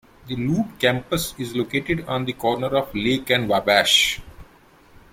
[0.25, 4.19] The Loop campus is located on the corner of Lake and Wabash.